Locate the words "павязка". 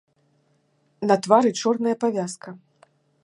2.05-2.49